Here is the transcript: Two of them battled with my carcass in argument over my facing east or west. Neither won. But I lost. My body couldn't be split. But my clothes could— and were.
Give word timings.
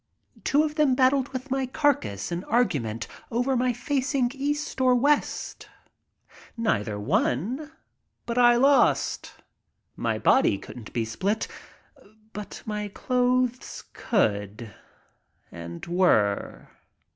Two 0.43 0.63
of 0.63 0.73
them 0.73 0.95
battled 0.95 1.29
with 1.29 1.51
my 1.51 1.67
carcass 1.67 2.31
in 2.31 2.43
argument 2.45 3.07
over 3.29 3.55
my 3.55 3.71
facing 3.71 4.31
east 4.33 4.81
or 4.81 4.95
west. 4.95 5.69
Neither 6.57 6.99
won. 6.99 7.71
But 8.25 8.39
I 8.39 8.55
lost. 8.55 9.35
My 9.95 10.17
body 10.17 10.57
couldn't 10.57 10.91
be 10.91 11.05
split. 11.05 11.47
But 12.33 12.63
my 12.65 12.87
clothes 12.87 13.83
could— 13.93 14.73
and 15.51 15.85
were. 15.85 16.69